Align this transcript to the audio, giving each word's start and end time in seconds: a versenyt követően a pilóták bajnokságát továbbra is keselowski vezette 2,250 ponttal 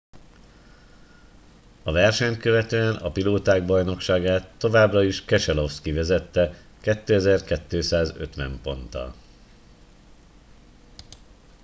a 1.83 1.91
versenyt 1.91 2.37
követően 2.39 2.95
a 2.95 3.11
pilóták 3.11 3.65
bajnokságát 3.65 4.47
továbbra 4.57 5.03
is 5.03 5.25
keselowski 5.25 5.91
vezette 5.91 6.53
2,250 6.81 8.59
ponttal 8.61 9.13